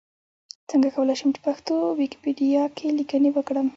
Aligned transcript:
څنګه 0.69 0.87
کولی 0.95 1.15
شم 1.19 1.29
چې 1.35 1.41
پښتو 1.47 1.75
ويکيپېډيا 1.99 2.63
کې 2.77 2.87
ليکنې 2.97 3.29
وکړم؟ 3.33 3.67